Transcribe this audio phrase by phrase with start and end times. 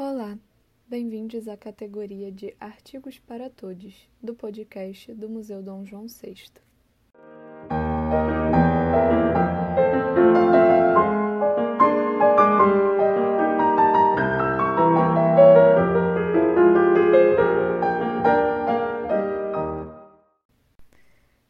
[0.00, 0.38] Olá,
[0.86, 6.52] bem-vindos à categoria de Artigos para Todos do podcast do Museu Dom João VI.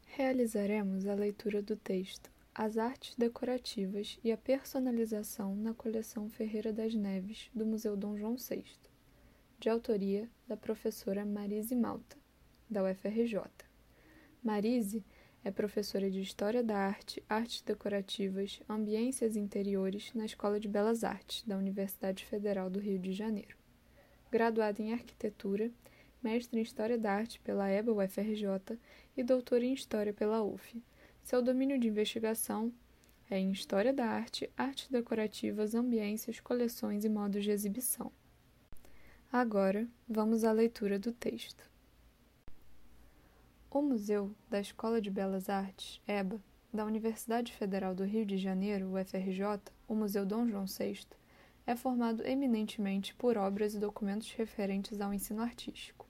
[0.07, 6.93] Realizaremos a leitura do texto as artes decorativas e a personalização na coleção Ferreira das
[6.93, 8.65] Neves, do Museu Dom João VI,
[9.61, 12.17] de autoria da professora Marise Malta,
[12.69, 13.43] da UFRJ.
[14.43, 15.05] Marise
[15.45, 21.45] é professora de História da Arte, Artes Decorativas, Ambiências Interiores na Escola de Belas Artes,
[21.47, 23.57] da Universidade Federal do Rio de Janeiro.
[24.33, 25.71] Graduada em Arquitetura,
[26.21, 28.77] mestre em História da Arte pela EBA UFRJ
[29.17, 30.83] e doutora em História pela UF
[31.29, 32.73] seu domínio de investigação
[33.29, 38.11] é em História da Arte, Artes Decorativas, Ambiências, Coleções e Modos de Exibição.
[39.31, 41.71] Agora, vamos à leitura do texto.
[43.71, 46.41] O Museu da Escola de Belas Artes, EBA,
[46.73, 51.01] da Universidade Federal do Rio de Janeiro, UFRJ, o Museu Dom João VI,
[51.67, 56.07] é formado eminentemente por obras e documentos referentes ao ensino artístico.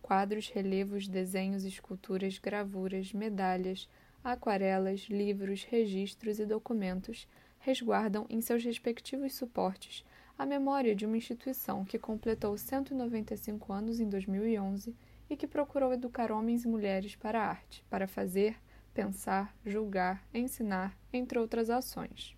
[0.00, 3.88] Quadros, relevos, desenhos, esculturas, gravuras, medalhas,
[4.22, 7.26] aquarelas, livros, registros e documentos
[7.58, 10.04] resguardam em seus respectivos suportes
[10.38, 14.94] a memória de uma instituição que completou 195 anos em 2011
[15.30, 18.56] e que procurou educar homens e mulheres para a arte, para fazer,
[18.92, 22.36] pensar, julgar, ensinar, entre outras ações.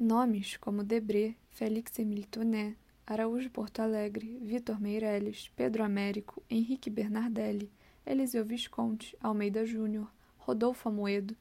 [0.00, 7.70] Nomes como Debré, Félix Emile Tonet, Araújo Porto Alegre, Vitor Meirelles, Pedro Américo, Henrique Bernardelli,
[8.06, 10.10] Eliseu Visconti, Almeida Júnior,
[10.46, 11.34] Rodolfo Amoedo,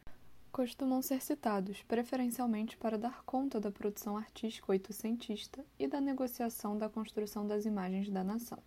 [0.50, 6.88] costumam ser citados preferencialmente para dar conta da produção artística oitocentista e da negociação da
[6.88, 8.60] construção das imagens da nação.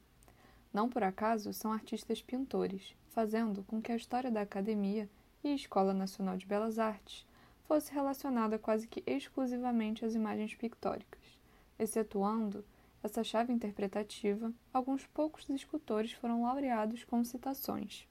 [0.70, 5.08] Não por acaso são artistas pintores, fazendo com que a história da academia
[5.42, 7.26] e Escola Nacional de Belas Artes
[7.66, 11.24] fosse relacionada quase que exclusivamente às imagens pictóricas,
[11.78, 12.62] excetuando
[13.02, 18.06] essa chave interpretativa, alguns poucos escultores foram laureados com citações.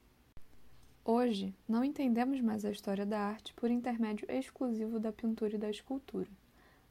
[1.07, 5.69] Hoje, não entendemos mais a história da arte por intermédio exclusivo da pintura e da
[5.69, 6.27] escultura,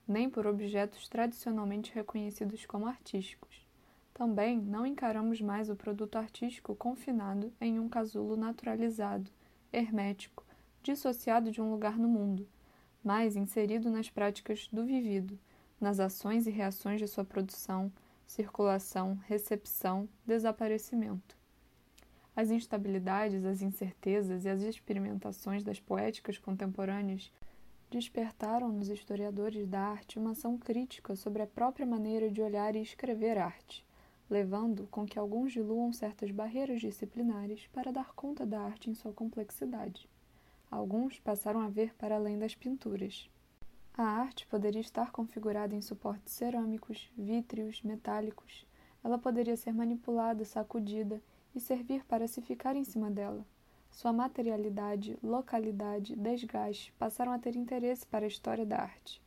[0.07, 3.67] nem por objetos tradicionalmente reconhecidos como artísticos.
[4.15, 9.29] Também não encaramos mais o produto artístico confinado em um casulo naturalizado,
[9.73, 10.47] hermético,
[10.81, 12.47] dissociado de um lugar no mundo,
[13.03, 15.37] mas inserido nas práticas do vivido,
[15.81, 17.91] nas ações e reações de sua produção,
[18.29, 21.37] circulação, recepção, desaparecimento.
[22.37, 27.31] As instabilidades, as incertezas e as experimentações das poéticas contemporâneas
[27.89, 32.83] despertaram nos historiadores da arte uma ação crítica sobre a própria maneira de olhar e
[32.83, 33.87] escrever arte,
[34.29, 39.13] levando com que alguns diluam certas barreiras disciplinares para dar conta da arte em sua
[39.13, 40.09] complexidade.
[40.69, 43.31] Alguns passaram a ver para além das pinturas.
[43.97, 48.67] A arte poderia estar configurada em suportes cerâmicos, vítreos, metálicos.
[49.05, 51.23] Ela poderia ser manipulada, sacudida
[51.55, 53.47] e servir para se ficar em cima dela.
[53.95, 59.23] Sua materialidade, localidade, desgaste passaram a ter interesse para a história da arte.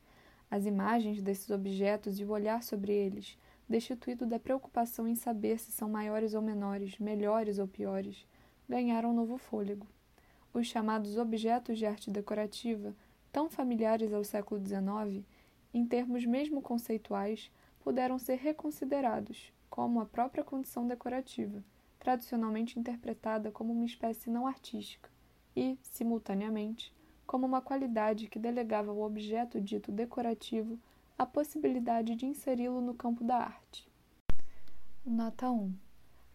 [0.52, 5.72] As imagens desses objetos e o olhar sobre eles, destituído da preocupação em saber se
[5.72, 8.28] são maiores ou menores, melhores ou piores,
[8.68, 9.88] ganharam novo fôlego.
[10.54, 12.94] Os chamados objetos de arte decorativa,
[13.32, 15.26] tão familiares ao século XIX,
[15.74, 17.50] em termos mesmo conceituais,
[17.80, 21.64] puderam ser reconsiderados, como a própria condição decorativa
[22.08, 25.10] tradicionalmente interpretada como uma espécie não artística
[25.54, 26.96] e, simultaneamente,
[27.26, 30.80] como uma qualidade que delegava ao objeto dito decorativo
[31.18, 33.86] a possibilidade de inseri-lo no campo da arte.
[35.06, 35.76] Nota 1.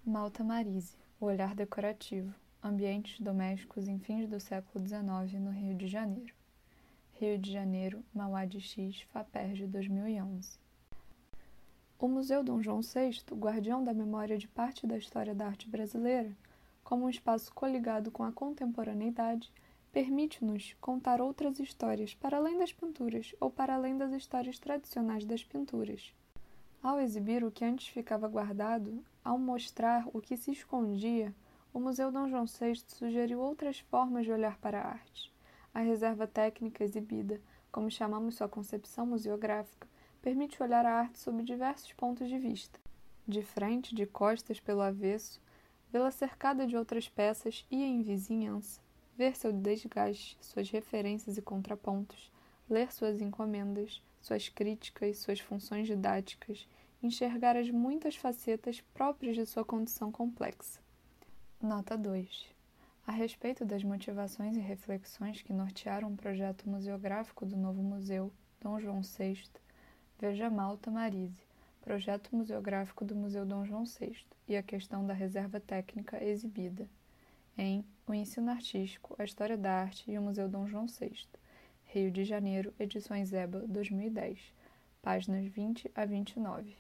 [0.05, 5.89] Malta Marise, o olhar decorativo, ambientes domésticos em fins do século XIX no Rio de
[5.89, 6.35] Janeiro.
[7.15, 10.51] Rio de Janeiro, Mauá de X, FAPERJ 2011.
[12.03, 16.37] O Museu Dom João VI, guardião da memória de parte da história da arte brasileira,
[16.83, 19.53] como um espaço coligado com a contemporaneidade,
[19.93, 25.45] permite-nos contar outras histórias para além das pinturas ou para além das histórias tradicionais das
[25.45, 26.13] pinturas.
[26.83, 31.33] Ao exibir o que antes ficava guardado, ao mostrar o que se escondia,
[31.73, 35.33] o Museu Dom João VI sugeriu outras formas de olhar para a arte.
[35.73, 37.41] A reserva técnica exibida,
[37.71, 39.92] como chamamos sua concepção museográfica,
[40.23, 42.81] permite olhar a arte sob diversos pontos de vista.
[43.29, 45.41] De frente, de costas, pelo avesso,
[45.93, 48.81] vê-la cercada de outras peças e em vizinhança,
[49.17, 52.33] ver seu desgaste, suas referências e contrapontos,
[52.71, 56.67] ler suas encomendas, suas críticas, suas funções didáticas
[57.03, 60.81] enxergar as muitas facetas próprias de sua condição complexa.
[61.61, 62.47] Nota 2.
[63.05, 68.79] A respeito das motivações e reflexões que nortearam o projeto museográfico do novo Museu Dom
[68.79, 69.43] João VI,
[70.23, 71.43] veja Malta Marise,
[71.81, 76.89] Projeto Museográfico do Museu Dom João VI e a questão da reserva técnica exibida
[77.59, 81.27] em O Ensino Artístico, a História da Arte e o Museu Dom João VI,
[81.87, 84.39] Rio de Janeiro, Edições EBA, 2010,
[85.03, 86.77] páginas 20 a 29.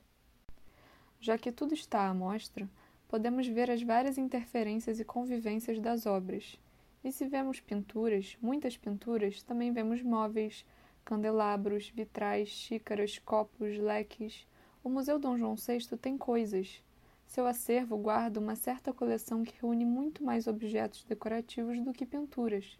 [1.20, 2.70] Já que tudo está à mostra,
[3.08, 6.56] podemos ver as várias interferências e convivências das obras.
[7.02, 10.64] E se vemos pinturas, muitas pinturas, também vemos móveis,
[11.04, 14.46] candelabros, vitrais, xícaras, copos, leques.
[14.82, 16.82] O Museu Dom João VI tem coisas.
[17.26, 22.78] Seu acervo guarda uma certa coleção que reúne muito mais objetos decorativos do que pinturas.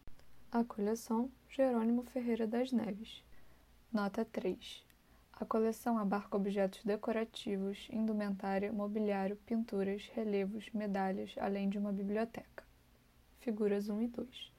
[0.50, 3.24] A coleção Jerônimo Ferreira das Neves.
[3.92, 4.84] Nota 3.
[5.32, 12.64] A coleção abarca objetos decorativos, indumentária, mobiliário, pinturas, relevos, medalhas, além de uma biblioteca.
[13.40, 14.52] Figuras 1 e 2.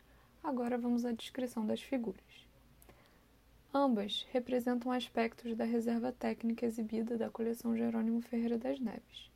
[0.43, 2.47] Agora vamos à descrição das figuras.
[3.75, 9.31] Ambas representam aspectos da reserva técnica exibida da coleção Jerônimo Ferreira das Neves.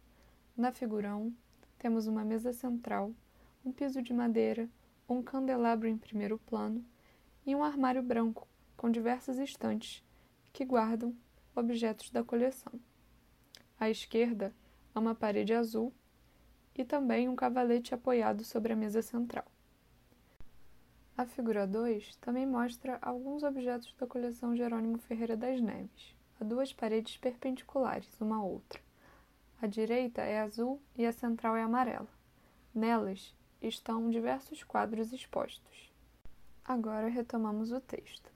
[0.56, 1.34] Na figura 1,
[1.80, 3.12] temos uma mesa central,
[3.66, 4.69] um piso de madeira,
[5.10, 6.86] um candelabro em primeiro plano
[7.48, 10.04] e um armário branco com diversas estantes
[10.54, 11.16] que guardam
[11.56, 12.74] objetos da coleção.
[13.80, 14.54] À esquerda,
[14.94, 15.92] há uma parede azul
[16.75, 19.45] e também um cavalete apoiado sobre a mesa central.
[21.18, 26.72] A figura 2 também mostra alguns objetos da coleção Jerônimo Ferreira das Neves, a duas
[26.72, 28.80] paredes perpendiculares uma à outra.
[29.60, 32.08] A direita é azul e a central é amarela.
[32.72, 35.92] Nelas estão diversos quadros expostos.
[36.64, 38.31] Agora retomamos o texto.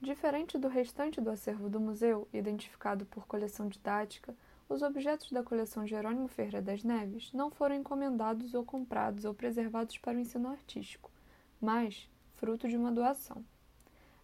[0.00, 4.36] Diferente do restante do acervo do museu, identificado por coleção didática,
[4.68, 9.98] os objetos da coleção Jerônimo Ferreira das Neves não foram encomendados ou comprados ou preservados
[9.98, 11.10] para o ensino artístico,
[11.60, 13.44] mas fruto de uma doação.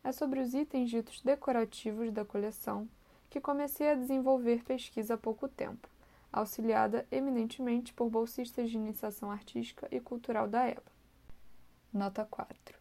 [0.02, 2.88] É sobre os itens ditos decorativos da coleção
[3.30, 5.88] que comecei a desenvolver pesquisa há pouco tempo,
[6.32, 10.92] auxiliada eminentemente por bolsistas de iniciação artística e cultural da EBA.
[11.92, 12.78] Nota 4.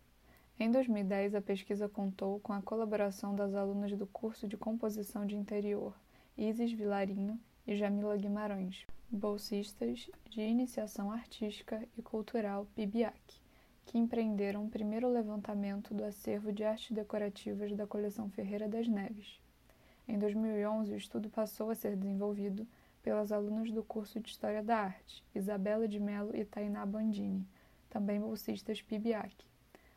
[0.60, 5.36] Em 2010, a pesquisa contou com a colaboração das alunas do curso de Composição de
[5.36, 5.94] Interior
[6.38, 13.43] Isis Vilarinho e Jamila Guimarães, bolsistas de Iniciação Artística e Cultural PIBIAC,
[13.86, 19.40] que empreenderam o primeiro levantamento do acervo de artes decorativas da coleção Ferreira das Neves.
[20.08, 22.68] Em 2011, o estudo passou a ser desenvolvido
[23.02, 27.48] pelas alunas do curso de História da Arte, Isabela de Mello e Tainá Bandini,
[27.90, 29.36] também bolsistas PIBIAC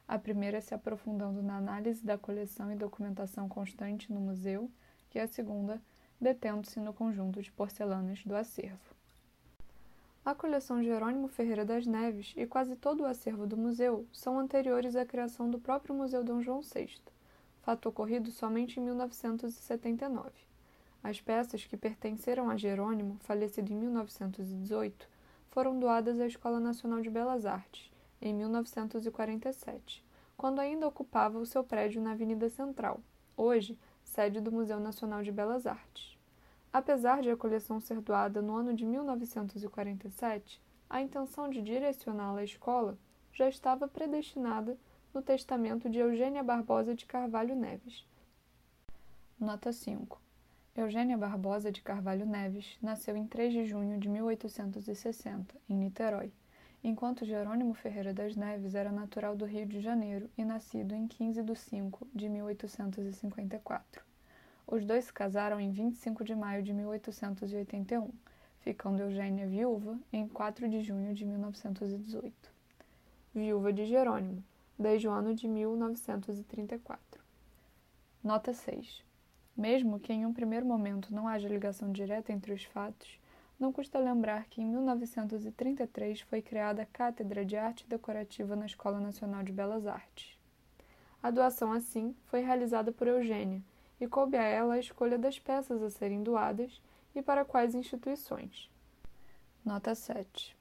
[0.08, 4.70] a primeira se aprofundando na análise da coleção e documentação constante no museu,
[5.12, 5.80] e a segunda
[6.20, 8.95] detendo-se no conjunto de porcelanas do acervo.
[10.26, 14.96] A coleção Jerônimo Ferreira das Neves e quase todo o acervo do museu são anteriores
[14.96, 16.98] à criação do próprio Museu Dom João VI,
[17.62, 20.32] fato ocorrido somente em 1979.
[21.00, 25.08] As peças que pertenceram a Jerônimo, falecido em 1918,
[25.48, 27.88] foram doadas à Escola Nacional de Belas Artes
[28.20, 30.04] em 1947,
[30.36, 32.98] quando ainda ocupava o seu prédio na Avenida Central,
[33.36, 36.15] hoje sede do Museu Nacional de Belas Artes.
[36.76, 42.44] Apesar de a coleção ser doada no ano de 1947, a intenção de direcioná-la à
[42.44, 42.98] escola
[43.32, 44.76] já estava predestinada
[45.14, 48.04] no testamento de Eugênia Barbosa de Carvalho Neves.
[49.40, 50.20] Nota 5.
[50.76, 56.30] Eugênia Barbosa de Carvalho Neves nasceu em 3 de junho de 1860, em Niterói
[56.84, 61.42] enquanto Jerônimo Ferreira das Neves era natural do Rio de Janeiro e nascido em 15
[61.42, 64.05] de 5 de 1854.
[64.68, 68.10] Os dois se casaram em 25 de maio de 1881,
[68.58, 72.34] ficando Eugênia viúva em 4 de junho de 1918.
[73.32, 74.42] Viúva de Jerônimo,
[74.76, 77.22] desde o ano de 1934.
[78.24, 79.04] Nota 6.
[79.56, 83.20] Mesmo que em um primeiro momento não haja ligação direta entre os fatos,
[83.60, 88.98] não custa lembrar que em 1933 foi criada a Cátedra de Arte Decorativa na Escola
[88.98, 90.36] Nacional de Belas Artes.
[91.22, 93.62] A doação, assim, foi realizada por Eugênia
[94.00, 96.80] e coube a ela a escolha das peças a serem doadas
[97.14, 98.70] e para quais instituições.
[99.64, 100.56] Nota 7.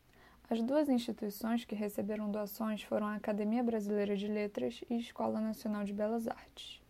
[0.49, 5.41] As duas instituições que receberam doações foram a Academia Brasileira de Letras e a Escola
[5.41, 6.81] Nacional de Belas Artes.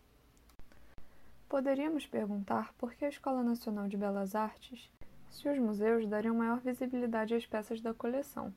[1.48, 4.90] Poderíamos perguntar por que a Escola Nacional de Belas Artes
[5.30, 8.52] se os museus dariam maior visibilidade às peças da coleção.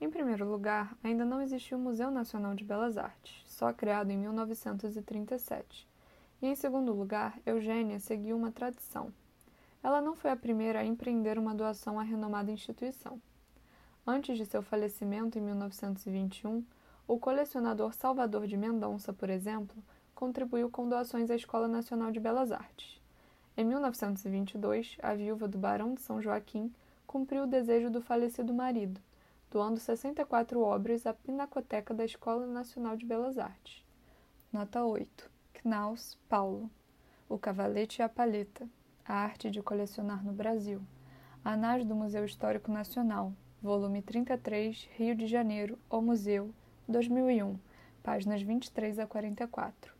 [0.00, 4.18] Em primeiro lugar, ainda não existia o Museu Nacional de Belas Artes, só criado em
[4.18, 5.86] 1937.
[6.44, 9.10] E em segundo lugar, Eugênia seguiu uma tradição.
[9.82, 13.18] ela não foi a primeira a empreender uma doação à renomada instituição.
[14.06, 16.62] Antes de seu falecimento em 1921,
[17.08, 19.82] o colecionador Salvador de Mendonça, por exemplo,
[20.14, 23.00] contribuiu com doações à Escola Nacional de Belas Artes.
[23.56, 26.70] Em 1922, a viúva do Barão de São Joaquim
[27.06, 29.00] cumpriu o desejo do falecido marido,
[29.50, 33.82] doando 64 obras à Pinacoteca da Escola Nacional de Belas Artes.
[34.52, 35.32] Nota 8.
[35.64, 36.70] Knaus, Paulo.
[37.26, 38.68] O Cavalete e a Palheta.
[39.02, 40.82] A arte de colecionar no Brasil.
[41.42, 43.32] Anais do Museu Histórico Nacional.
[43.62, 46.50] Volume 33, Rio de Janeiro, O Museu,
[46.86, 47.58] 2001,
[48.02, 49.94] páginas 23 a 44.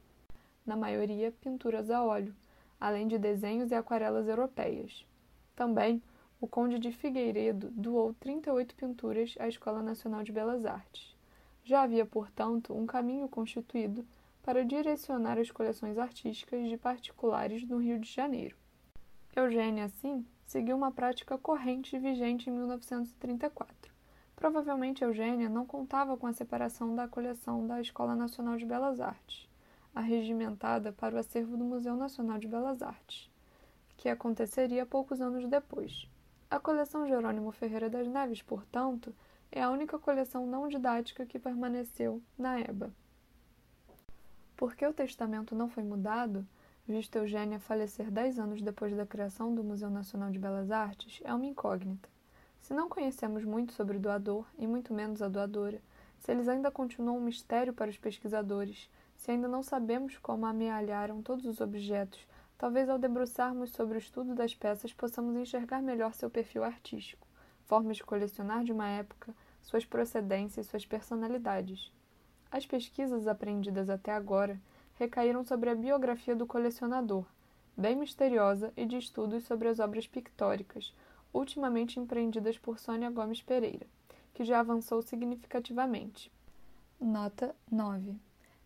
[0.66, 2.36] Na maioria, pinturas a óleo,
[2.78, 5.06] além de desenhos e aquarelas europeias.
[5.56, 6.02] Também,
[6.42, 11.16] o Conde de Figueiredo doou 38 pinturas à Escola Nacional de Belas Artes.
[11.64, 14.06] Já havia, portanto, um caminho constituído
[14.44, 18.54] para direcionar as coleções artísticas de particulares no Rio de Janeiro.
[19.34, 23.90] Eugênia, assim, seguiu uma prática corrente vigente em 1934.
[24.36, 29.48] Provavelmente Eugênia não contava com a separação da coleção da Escola Nacional de Belas Artes,
[29.94, 33.30] arregimentada para o acervo do Museu Nacional de Belas Artes,
[33.96, 36.06] que aconteceria poucos anos depois.
[36.50, 39.14] A coleção Jerônimo Ferreira das Neves, portanto,
[39.50, 42.92] é a única coleção não didática que permaneceu na EBA.
[44.56, 46.46] Porque o testamento não foi mudado,
[46.86, 51.34] visto Eugênia falecer dez anos depois da criação do Museu Nacional de Belas Artes, é
[51.34, 52.08] uma incógnita.
[52.60, 55.82] Se não conhecemos muito sobre o doador, e muito menos a doadora,
[56.18, 61.20] se eles ainda continuam um mistério para os pesquisadores, se ainda não sabemos como amealharam
[61.20, 66.30] todos os objetos, talvez ao debruçarmos sobre o estudo das peças possamos enxergar melhor seu
[66.30, 67.26] perfil artístico,
[67.66, 71.92] formas de colecionar de uma época, suas procedências e suas personalidades.
[72.54, 74.60] As pesquisas aprendidas até agora
[74.94, 77.26] recaíram sobre a biografia do colecionador,
[77.76, 80.94] bem misteriosa, e de estudos sobre as obras pictóricas,
[81.32, 83.88] ultimamente empreendidas por Sônia Gomes Pereira,
[84.32, 86.30] que já avançou significativamente.
[87.00, 88.14] Nota 9.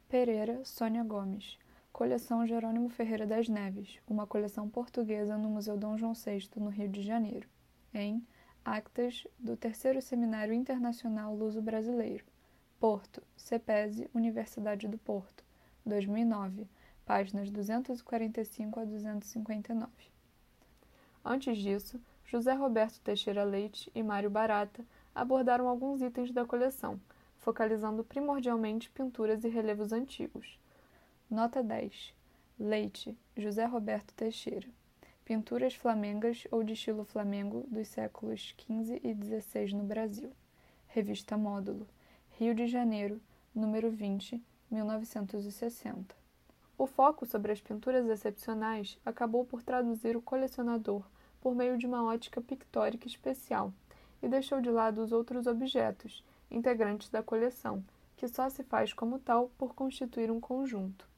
[0.06, 1.58] Pereira, Sônia Gomes.
[1.90, 6.90] Coleção Jerônimo Ferreira das Neves, uma coleção portuguesa no Museu Dom João VI, no Rio
[6.90, 7.48] de Janeiro,
[7.94, 8.22] em
[8.62, 12.26] Actas do Terceiro Seminário Internacional Luso-Brasileiro.
[12.80, 15.42] Porto, CEPESE, Universidade do Porto,
[15.84, 16.64] 2009,
[17.04, 19.90] páginas 245 a 259.
[21.24, 27.00] Antes disso, José Roberto Teixeira Leite e Mário Barata abordaram alguns itens da coleção,
[27.38, 30.56] focalizando primordialmente pinturas e relevos antigos.
[31.28, 32.14] Nota 10.
[32.60, 34.68] Leite, José Roberto Teixeira.
[35.24, 40.30] Pinturas flamengas ou de estilo flamengo dos séculos XV e XVI no Brasil.
[40.86, 41.88] Revista Módulo.
[42.38, 43.20] Rio de Janeiro,
[43.52, 44.40] número 20,
[44.70, 46.14] 1960.
[46.78, 51.02] O foco sobre as pinturas excepcionais acabou por traduzir o colecionador
[51.40, 53.72] por meio de uma ótica pictórica especial
[54.22, 57.84] e deixou de lado os outros objetos, integrantes da coleção,
[58.16, 61.08] que só se faz como tal por constituir um conjunto.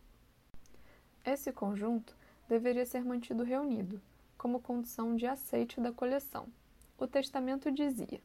[1.22, 2.16] Esse conjunto
[2.48, 4.00] deveria ser mantido reunido,
[4.38, 6.48] como condição de aceite da coleção.
[6.96, 8.22] O testamento dizia: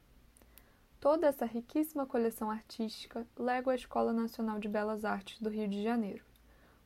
[1.05, 5.83] Toda essa riquíssima coleção artística lego à Escola Nacional de Belas Artes do Rio de
[5.83, 6.25] Janeiro,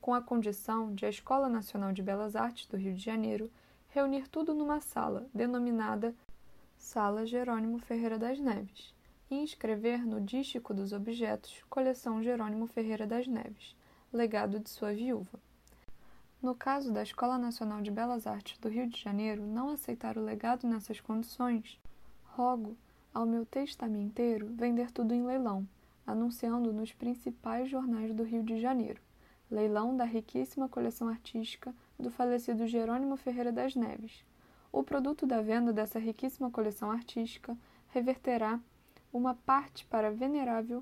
[0.01, 3.49] com a condição de a Escola Nacional de Belas Artes do Rio de Janeiro
[3.87, 6.13] reunir tudo numa sala, denominada
[6.77, 8.93] Sala Jerônimo Ferreira das Neves,
[9.31, 13.73] e inscrever no dístico dos objetos Coleção Jerônimo Ferreira das Neves,
[14.11, 15.39] legado de sua viúva.
[16.41, 20.21] No caso da Escola Nacional de Belas Artes do Rio de Janeiro não aceitar o
[20.21, 21.79] legado nessas condições,
[22.25, 22.75] rogo
[23.19, 25.67] ao meu testamenteiro vender tudo em leilão,
[26.07, 29.01] anunciando nos principais jornais do Rio de Janeiro.
[29.51, 34.23] Leilão da riquíssima coleção artística do falecido Jerônimo Ferreira das Neves.
[34.71, 37.57] O produto da venda dessa riquíssima coleção artística
[37.89, 38.57] reverterá
[39.11, 40.81] uma parte para a venerável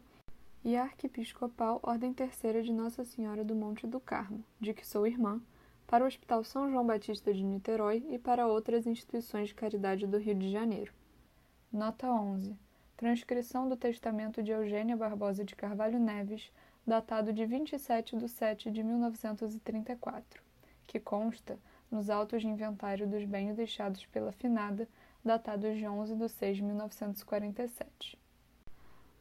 [0.64, 5.42] e arquiepiscopal Ordem Terceira de Nossa Senhora do Monte do Carmo, de que sou irmã,
[5.88, 10.20] para o Hospital São João Batista de Niterói e para outras instituições de caridade do
[10.20, 10.94] Rio de Janeiro.
[11.72, 12.56] Nota 11.
[12.96, 16.52] Transcrição do Testamento de Eugênia Barbosa de Carvalho Neves,
[16.86, 20.48] datado de 27 de 7 de 1934
[20.88, 21.60] que consta
[21.92, 24.88] nos autos de inventário dos bens deixados pela finada,
[25.24, 28.18] datados de 11 de 6 de 1947.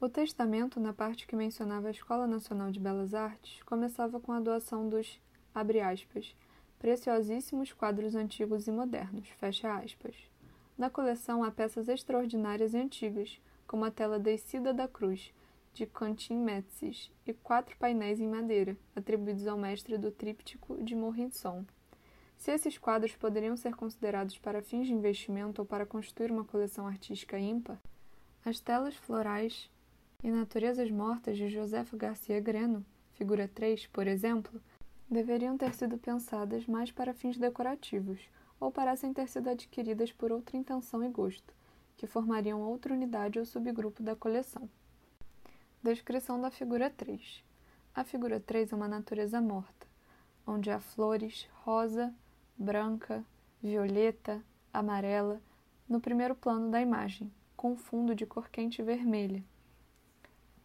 [0.00, 4.40] O testamento, na parte que mencionava a Escola Nacional de Belas Artes, começava com a
[4.40, 5.20] doação dos,
[5.54, 6.34] abre aspas,
[6.78, 10.14] preciosíssimos quadros antigos e modernos, fecha aspas.
[10.78, 15.32] Na coleção há peças extraordinárias e antigas, como a tela Descida da Cruz,
[15.72, 21.64] de Quentin Metzes e quatro painéis em madeira, atribuídos ao mestre do tríptico de Morrison.
[22.36, 26.86] Se esses quadros poderiam ser considerados para fins de investimento ou para constituir uma coleção
[26.86, 27.80] artística ímpar,
[28.44, 29.70] as telas florais
[30.22, 34.60] e Naturezas Mortas de Josefa Garcia Greno, figura 3, por exemplo,
[35.10, 38.20] deveriam ter sido pensadas mais para fins decorativos
[38.60, 41.54] ou parecem ter sido adquiridas por outra intenção e gosto,
[41.96, 44.68] que formariam outra unidade ou subgrupo da coleção.
[45.82, 47.44] Descrição da figura 3.
[47.94, 49.86] A figura 3 é uma natureza morta,
[50.46, 52.14] onde há flores rosa,
[52.56, 53.24] branca,
[53.62, 55.40] violeta, amarela
[55.88, 59.42] no primeiro plano da imagem, com fundo de cor quente vermelha.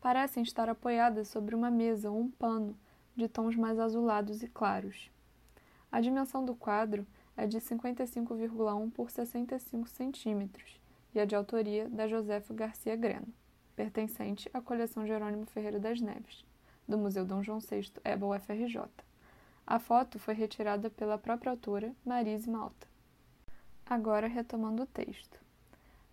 [0.01, 2.75] Parecem estar apoiadas sobre uma mesa ou um pano
[3.15, 5.11] de tons mais azulados e claros.
[5.91, 7.05] A dimensão do quadro
[7.41, 10.79] é de 55,1 por 65 centímetros
[11.11, 13.33] e é de autoria da Josefa Garcia Greno,
[13.75, 16.45] pertencente à coleção Jerônimo Ferreira das Neves,
[16.87, 18.83] do Museu Dom João VI, EBA UFRJ.
[19.65, 22.87] A foto foi retirada pela própria autora, Marise Malta.
[23.87, 25.39] Agora retomando o texto.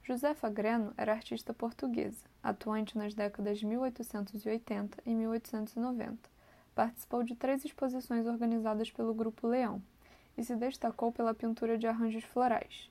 [0.02, 6.30] Josefa Greno era artista portuguesa, atuante nas décadas de 1880 e 1890.
[6.74, 9.82] Participou de três exposições organizadas pelo Grupo Leão
[10.38, 12.90] e se destacou pela pintura de arranjos florais.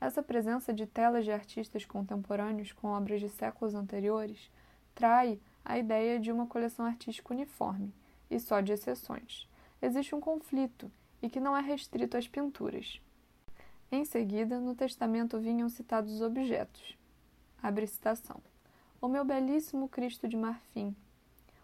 [0.00, 4.50] Essa presença de telas de artistas contemporâneos com obras de séculos anteriores
[4.94, 7.94] trai a ideia de uma coleção artística uniforme
[8.30, 9.48] e só de exceções
[9.80, 10.90] existe um conflito
[11.22, 13.00] e que não é restrito às pinturas.
[13.90, 16.96] Em seguida, no testamento vinham citados os objetos.
[17.62, 18.40] Abre citação.
[19.00, 20.94] O meu belíssimo Cristo de marfim,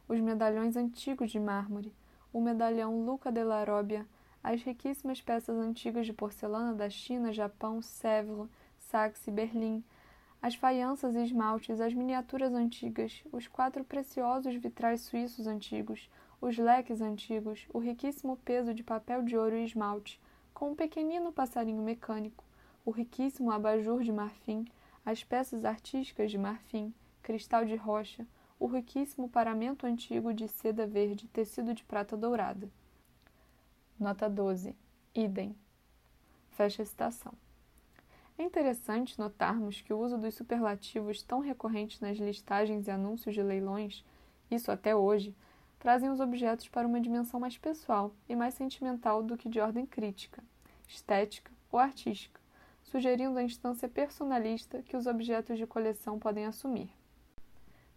[0.09, 1.93] os medalhões antigos de mármore,
[2.33, 4.07] o medalhão Luca de la Robbia,
[4.45, 8.47] as riquíssimas peças antigas de porcelana da China, Japão, Sèvres,
[8.79, 9.83] Saxe, Berlim,
[10.43, 16.11] as faianças e esmaltes, as miniaturas antigas, os quatro preciosos vitrais suíços antigos,
[16.43, 20.21] os leques antigos, o riquíssimo peso de papel de ouro e esmalte,
[20.53, 22.45] com um pequenino passarinho mecânico,
[22.85, 24.67] o riquíssimo abajur de marfim,
[25.07, 26.93] as peças artísticas de marfim,
[27.23, 28.27] cristal de rocha,
[28.61, 32.69] o riquíssimo paramento antigo de seda verde, tecido de prata dourada.
[33.99, 34.75] Nota 12.
[35.15, 35.55] Idem.
[36.51, 37.33] Fecha a citação.
[38.37, 43.41] É interessante notarmos que o uso dos superlativos tão recorrentes nas listagens e anúncios de
[43.41, 44.05] leilões,
[44.51, 45.33] isso até hoje,
[45.79, 49.87] trazem os objetos para uma dimensão mais pessoal e mais sentimental do que de ordem
[49.87, 50.43] crítica,
[50.89, 52.41] estética ou artística,
[52.83, 56.91] sugerindo a instância personalista que os objetos de coleção podem assumir.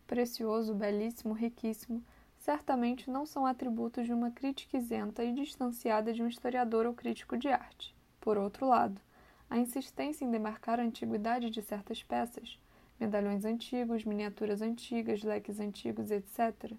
[0.05, 2.03] Precioso, belíssimo, riquíssimo,
[2.47, 7.38] certamente não são atributos de uma crítica isenta e distanciada de um historiador ou crítico
[7.38, 7.93] de arte.
[8.21, 9.01] Por outro lado,
[9.49, 12.57] a insistência em demarcar a antiguidade de certas peças,
[12.97, 16.71] medalhões antigos, miniaturas antigas, leques antigos, etc.,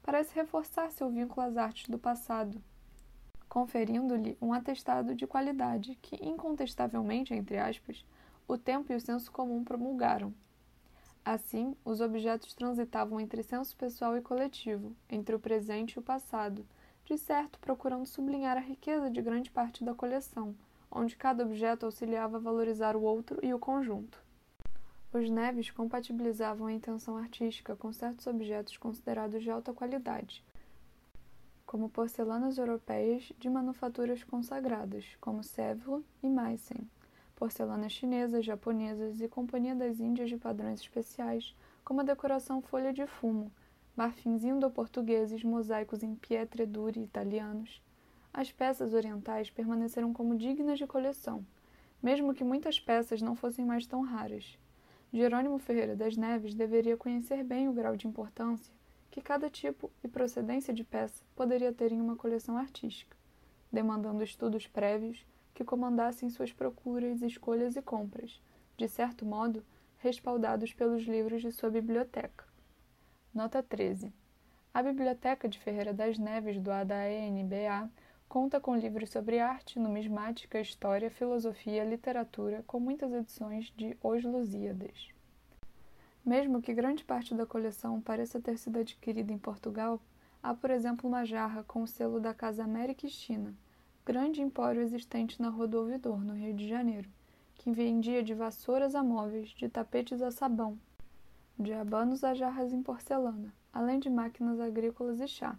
[0.00, 2.62] parece reforçar seu vínculo às artes do passado,
[3.48, 8.04] conferindo-lhe um atestado de qualidade que, incontestavelmente, entre aspas,
[8.46, 10.32] o tempo e o senso comum promulgaram.
[11.26, 16.64] Assim, os objetos transitavam entre senso pessoal e coletivo, entre o presente e o passado,
[17.04, 20.54] de certo procurando sublinhar a riqueza de grande parte da coleção,
[20.88, 24.22] onde cada objeto auxiliava a valorizar o outro e o conjunto.
[25.12, 30.44] Os Neves compatibilizavam a intenção artística com certos objetos considerados de alta qualidade,
[31.66, 36.88] como porcelanas europeias de manufaturas consagradas, como Sèvres e Meissen,
[37.36, 43.06] porcelanas chinesas, japonesas e Companhia das Índias de padrões especiais, como a decoração folha de
[43.06, 43.52] fumo,
[43.94, 47.80] marfins indo-portugueses, mosaicos em pietre dure italianos.
[48.34, 51.46] As peças orientais permaneceram como dignas de coleção,
[52.02, 54.58] mesmo que muitas peças não fossem mais tão raras.
[55.12, 58.74] Jerônimo Ferreira das Neves deveria conhecer bem o grau de importância
[59.16, 63.16] que cada tipo e procedência de peça poderia ter em uma coleção artística,
[63.72, 65.24] demandando estudos prévios
[65.56, 68.42] que comandassem suas procuras, escolhas e compras,
[68.76, 69.64] de certo modo,
[69.96, 72.44] respaldados pelos livros de sua biblioteca.
[73.34, 74.12] Nota 13.
[74.74, 77.90] A Biblioteca de Ferreira das Neves, doada à ENBA,
[78.28, 85.08] conta com livros sobre arte, numismática, história, filosofia, literatura, com muitas edições de Os Lusíadas.
[86.22, 90.02] Mesmo que grande parte da coleção pareça ter sido adquirida em Portugal,
[90.42, 93.54] há, por exemplo, uma jarra com o selo da Casa América e China,
[94.06, 97.10] grande empório existente na Rua do Ouvidor, no Rio de Janeiro,
[97.56, 100.78] que vendia de vassouras a móveis, de tapetes a sabão,
[101.58, 105.58] de abanos a jarras em porcelana, além de máquinas agrícolas e chá.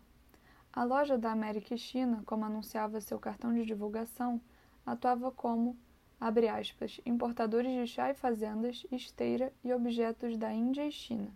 [0.71, 4.39] A loja da América e China, como anunciava seu cartão de divulgação,
[4.85, 5.75] atuava como,
[6.17, 11.33] abre aspas, importadores de chá e fazendas, esteira e objetos da Índia e China,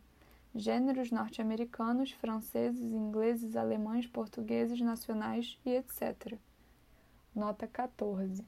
[0.55, 6.39] gêneros norte-americanos, franceses, ingleses, alemães, portugueses, nacionais e etc.
[7.33, 8.45] Nota 14.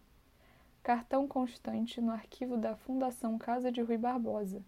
[0.84, 4.62] Cartão constante no arquivo da Fundação Casa de Rui Barbosa.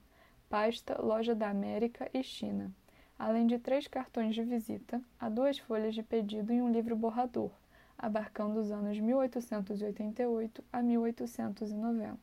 [0.49, 2.71] Pasta Loja da América e China.
[3.19, 7.51] Além de três cartões de visita, há duas folhas de pedido e um livro borrador,
[7.97, 12.17] abarcando os anos 1888 a 1890.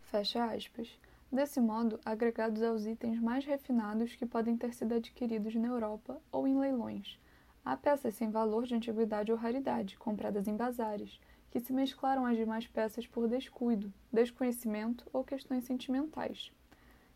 [0.00, 0.98] Fecha aspas.
[1.30, 6.48] Desse modo, agregados aos itens mais refinados que podem ter sido adquiridos na Europa ou
[6.48, 7.18] em leilões.
[7.64, 11.20] Há peças sem valor de antiguidade ou raridade, compradas em bazares,
[11.50, 16.52] que se mesclaram às demais peças por descuido, desconhecimento ou questões sentimentais.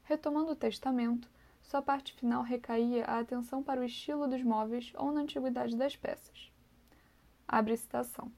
[0.03, 1.31] Retomando o testamento,
[1.63, 5.97] sua parte final recaía a atenção para o estilo dos móveis ou na antiguidade das
[5.97, 6.53] peças.
[7.49, 8.31] Abre citação.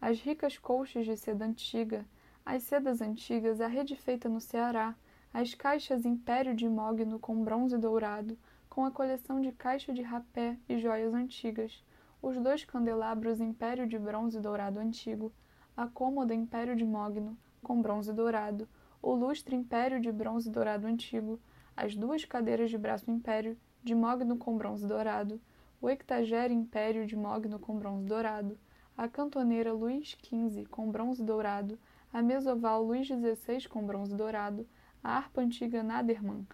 [0.00, 2.06] As ricas colchas de seda antiga,
[2.44, 4.94] as sedas antigas, a rede feita no Ceará,
[5.32, 8.38] as caixas Império de Mogno com bronze dourado,
[8.76, 11.82] com a coleção de caixa de rapé e joias antigas,
[12.20, 15.32] os dois candelabros Império de Bronze Dourado Antigo,
[15.74, 18.68] a cômoda Império de Mogno, com bronze dourado,
[19.00, 21.40] o lustre Império de Bronze Dourado Antigo,
[21.74, 25.40] as duas cadeiras de braço Império, de Mogno com bronze dourado,
[25.80, 28.58] o ectagere Império de Mogno com bronze dourado,
[28.94, 31.78] a cantoneira Luís XV com bronze dourado,
[32.12, 34.68] a mesoval Luís XVI com bronze dourado,
[35.02, 36.46] a harpa antiga Naderman,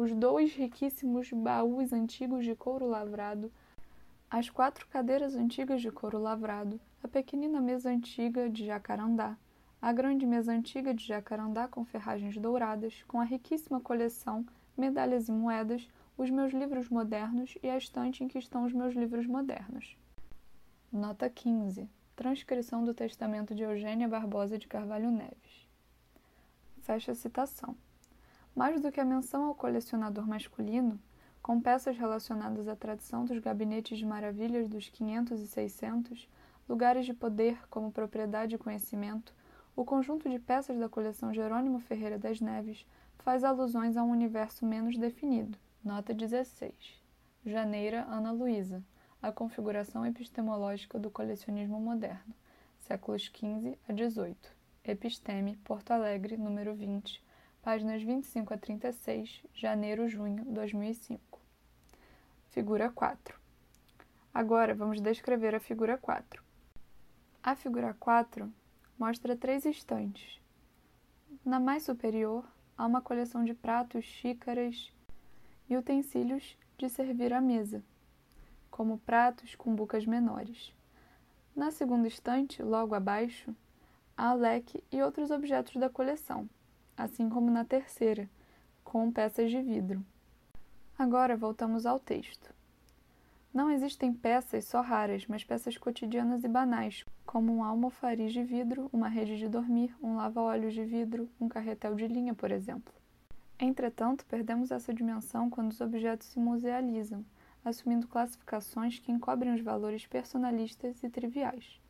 [0.00, 3.52] os dois riquíssimos baús antigos de couro lavrado,
[4.30, 9.36] as quatro cadeiras antigas de couro lavrado, a pequenina mesa antiga de jacarandá,
[9.78, 15.32] a grande mesa antiga de jacarandá com ferragens douradas, com a riquíssima coleção, medalhas e
[15.32, 15.86] moedas,
[16.16, 19.98] os meus livros modernos e a estante em que estão os meus livros modernos.
[20.90, 21.86] Nota 15.
[22.16, 25.68] Transcrição do Testamento de Eugênia Barbosa de Carvalho Neves.
[26.80, 27.76] Fecha a citação.
[28.54, 31.00] Mais do que a menção ao colecionador masculino,
[31.42, 36.28] com peças relacionadas à tradição dos gabinetes de maravilhas dos 500 e 600,
[36.68, 39.34] lugares de poder como propriedade e conhecimento,
[39.74, 42.86] o conjunto de peças da coleção Jerônimo Ferreira das Neves
[43.18, 45.56] faz alusões a um universo menos definido.
[45.82, 46.72] Nota 16.
[47.44, 48.82] Janeira Ana Luísa.
[49.22, 52.34] A configuração epistemológica do colecionismo moderno.
[52.78, 54.36] Séculos XV a XVIII.
[54.84, 57.22] Episteme, Porto Alegre, número 20,
[57.62, 61.38] páginas 25 a 36, janeiro-junho 2005.
[62.48, 63.38] Figura 4.
[64.32, 66.42] Agora vamos descrever a figura 4.
[67.42, 68.50] A figura 4
[68.98, 70.40] mostra três estantes.
[71.44, 72.44] Na mais superior,
[72.78, 74.90] há uma coleção de pratos, xícaras
[75.68, 77.84] e utensílios de servir à mesa,
[78.70, 80.72] como pratos com bucas menores.
[81.54, 83.54] Na segunda estante, logo abaixo,
[84.16, 86.48] há leque e outros objetos da coleção,
[87.02, 88.28] assim como na terceira,
[88.84, 90.04] com peças de vidro.
[90.98, 92.52] Agora voltamos ao texto.
[93.52, 98.88] Não existem peças só raras, mas peças cotidianas e banais, como um almofariz de vidro,
[98.92, 102.92] uma rede de dormir, um lava-olhos de vidro, um carretel de linha, por exemplo.
[103.58, 107.24] Entretanto, perdemos essa dimensão quando os objetos se musealizam,
[107.64, 111.80] assumindo classificações que encobrem os valores personalistas e triviais.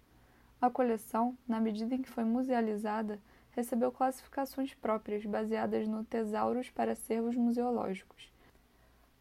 [0.60, 3.20] A coleção, na medida em que foi musealizada,
[3.60, 8.30] recebeu classificações próprias baseadas no Tesauros para Acervos Museológicos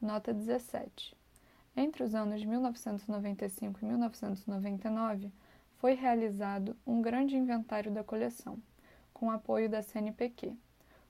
[0.01, 1.13] Nota 17.
[1.75, 5.29] Entre os anos 1995 e 1999,
[5.75, 8.57] foi realizado um grande inventário da coleção,
[9.13, 10.55] com apoio da CNPq,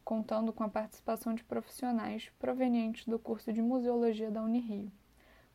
[0.03, 4.91] contando com a participação de profissionais provenientes do curso de Museologia da Unirio,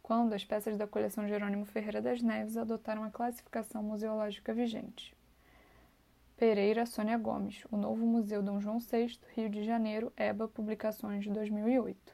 [0.01, 5.13] quando as peças da coleção Jerônimo Ferreira das Neves adotaram a classificação museológica vigente.
[6.37, 11.31] Pereira Sônia Gomes, O Novo Museu Dom João VI, Rio de Janeiro, EBA, Publicações de
[11.31, 12.13] 2008.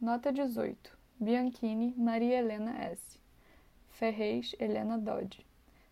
[0.00, 0.98] Nota 18.
[1.20, 3.20] Bianchini, Maria Helena S.
[3.90, 5.46] Ferrez, Helena Dodge.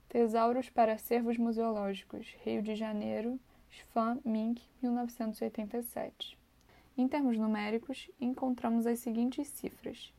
[0.09, 3.39] Tesauros para Acervos Museológicos, Rio de Janeiro,
[3.71, 6.37] Sfan Mink, 1987.
[6.99, 10.13] Em termos numéricos, encontramos as seguintes cifras: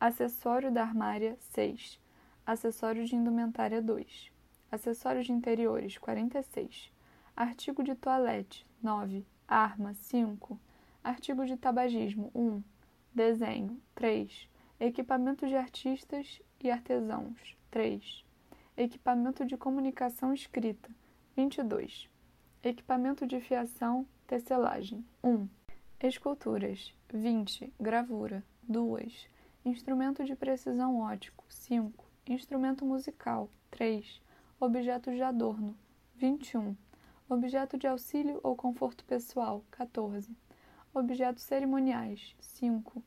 [0.00, 2.00] acessório da armária 6,
[2.44, 4.31] acessório de indumentária 2,
[4.72, 6.90] acessórios de interiores 46,
[7.36, 10.58] artigo de toalete 9, arma 5,
[11.04, 12.62] artigo de tabagismo 1,
[13.14, 14.48] Desenho 3.
[14.80, 18.24] Equipamento de artistas e artesãos 3.
[18.74, 20.90] Equipamento de comunicação escrita
[21.36, 22.08] 22.
[22.64, 25.46] Equipamento de fiação, tecelagem 1.
[26.00, 27.70] Esculturas 20.
[27.78, 29.28] Gravura 2.
[29.66, 32.02] Instrumento de precisão ótico 5.
[32.26, 34.22] Instrumento musical 3.
[34.64, 35.76] Objetos de adorno
[36.14, 36.76] 21.
[37.28, 40.36] Objeto de auxílio ou conforto pessoal 14
[40.94, 43.02] Objetos cerimoniais 5.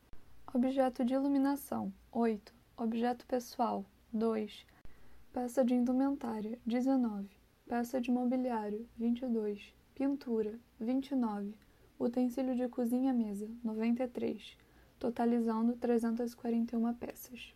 [0.52, 2.52] Objeto de iluminação 8.
[2.76, 4.66] Objeto pessoal 2.
[5.32, 7.26] Peça de indumentária, 19.
[7.66, 9.74] Peça de mobiliário, 22.
[9.94, 11.54] Pintura, 29.
[11.98, 14.58] Utensílio de cozinha mesa, 93.
[14.98, 17.55] Totalizando 341 peças.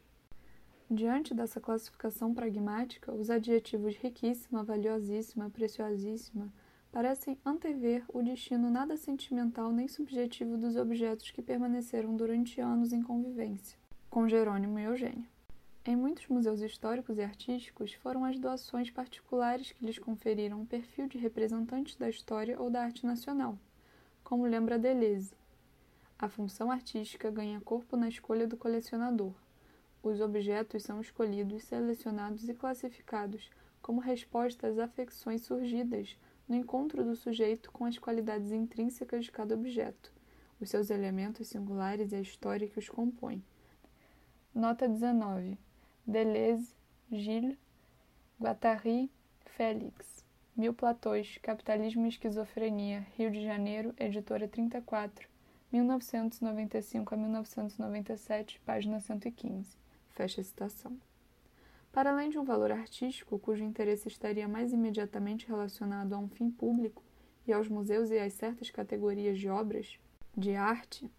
[0.91, 6.53] Diante dessa classificação pragmática, os adjetivos riquíssima, valiosíssima, preciosíssima
[6.91, 13.03] parecem antever o destino nada sentimental nem subjetivo dos objetos que permaneceram durante anos em
[13.03, 13.79] convivência
[14.11, 15.25] com Jerônimo e Eugênio.
[15.85, 21.07] Em muitos museus históricos e artísticos, foram as doações particulares que lhes conferiram um perfil
[21.07, 23.57] de representantes da história ou da arte nacional,
[24.25, 25.33] como lembra Deleuze.
[26.19, 29.33] A função artística ganha corpo na escolha do colecionador.
[30.03, 33.51] Os objetos são escolhidos, selecionados e classificados
[33.83, 36.17] como resposta às afecções surgidas
[36.49, 40.13] no encontro do sujeito com as qualidades intrínsecas de cada objeto,
[40.61, 43.43] os seus elementos singulares e a história que os compõe.
[44.55, 45.59] Nota 19.
[46.07, 46.75] Deleuze,
[47.13, 47.59] Gilles,
[48.41, 49.11] Guattari,
[49.45, 50.21] Félix.
[50.57, 55.27] Mil Platões, Capitalismo e Esquizofrenia, Rio de Janeiro, editora 34,
[55.73, 59.79] 1995 a 1997, página 115.
[60.21, 61.01] Fecha a citação.
[61.91, 66.51] Para além de um valor artístico, cujo interesse estaria mais imediatamente relacionado a um fim
[66.51, 67.03] público
[67.47, 69.99] e aos museus e às certas categorias de obras
[70.37, 71.11] de arte,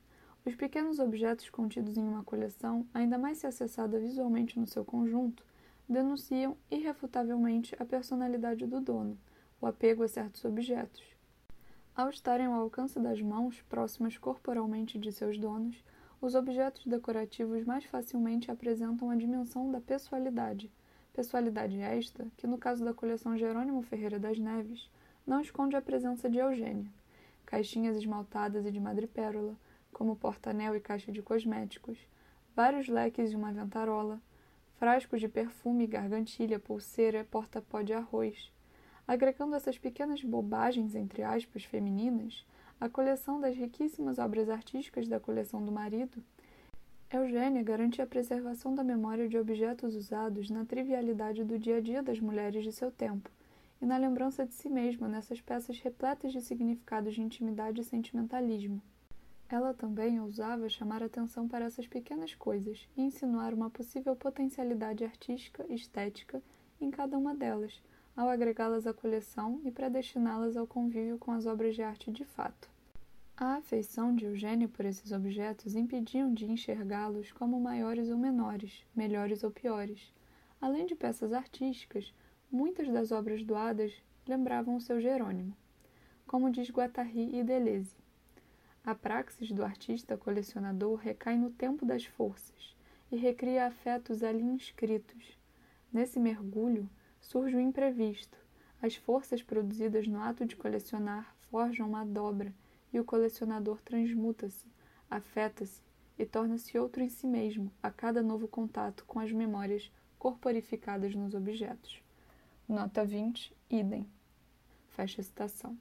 [0.45, 5.43] os pequenos objetos contidos em uma coleção, ainda mais se acessada visualmente no seu conjunto,
[5.89, 9.17] denunciam irrefutavelmente a personalidade do dono,
[9.59, 11.01] o apego a certos objetos.
[11.95, 15.83] Ao estarem ao alcance das mãos, próximas corporalmente de seus donos,
[16.21, 20.71] os objetos decorativos mais facilmente apresentam a dimensão da pessoalidade,
[21.11, 24.87] pessoalidade esta que, no caso da coleção Jerônimo Ferreira das Neves,
[25.25, 26.91] não esconde a presença de Eugênia.
[27.43, 29.57] Caixinhas esmaltadas e de madrepérola,
[29.91, 31.97] como porta-anel e caixa de cosméticos,
[32.55, 34.21] vários leques e uma ventarola,
[34.77, 38.51] frascos de perfume, gargantilha, pulseira, porta-pó de arroz.
[39.07, 42.45] Agregando essas pequenas bobagens, entre aspas, femininas,
[42.81, 46.17] a coleção das riquíssimas obras artísticas da coleção do marido,
[47.13, 52.01] Eugênia garantia a preservação da memória de objetos usados na trivialidade do dia a dia
[52.01, 53.29] das mulheres de seu tempo
[53.79, 58.81] e na lembrança de si mesma nessas peças repletas de significados de intimidade e sentimentalismo.
[59.47, 65.63] Ela também ousava chamar atenção para essas pequenas coisas e insinuar uma possível potencialidade artística
[65.71, 66.41] estética
[66.79, 67.79] em cada uma delas,
[68.15, 72.69] ao agregá-las à coleção e predestiná-las ao convívio com as obras de arte de fato.
[73.35, 79.43] A afeição de Eugênio por esses objetos impediam de enxergá-los como maiores ou menores, melhores
[79.43, 80.13] ou piores.
[80.61, 82.13] Além de peças artísticas,
[82.51, 83.93] muitas das obras doadas
[84.27, 85.57] lembravam o seu Jerônimo,
[86.27, 87.95] como diz Guattari e Deleuze.
[88.83, 92.75] A praxis do artista colecionador recai no tempo das forças
[93.11, 95.37] e recria afetos ali inscritos.
[95.91, 96.89] Nesse mergulho
[97.31, 98.37] surge o imprevisto.
[98.81, 102.53] As forças produzidas no ato de colecionar forjam uma dobra
[102.91, 104.67] e o colecionador transmuta-se,
[105.09, 105.81] afeta-se
[106.19, 109.89] e torna-se outro em si mesmo a cada novo contato com as memórias
[110.19, 112.03] corporificadas nos objetos.
[112.67, 114.05] Nota 20, idem.
[114.89, 115.77] Fecha a citação.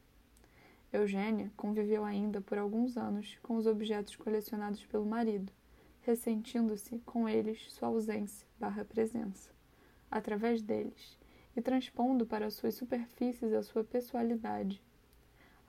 [0.92, 5.52] Eugênia conviveu ainda por alguns anos com os objetos colecionados pelo marido,
[6.02, 9.50] ressentindo-se com eles sua ausência barra presença,
[10.08, 11.18] através deles,
[11.56, 14.82] e transpondo para suas superfícies a sua pessoalidade,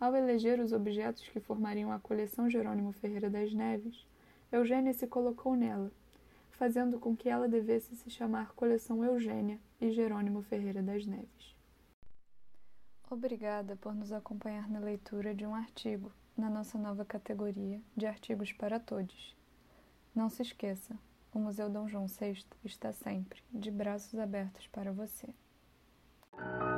[0.02, 4.04] ao eleger os objetos que formariam a coleção Jerônimo Ferreira das Neves,
[4.52, 5.92] Eugênia se colocou nela,
[6.50, 11.56] fazendo com que ela devesse se chamar Coleção Eugênia e Jerônimo Ferreira das Neves.
[13.10, 18.52] Obrigada por nos acompanhar na leitura de um artigo na nossa nova categoria de Artigos
[18.52, 19.36] para Todos.
[20.16, 20.98] Não se esqueça,
[21.32, 25.30] o Museu Dom João VI está sempre de braços abertos para você.
[26.40, 26.71] you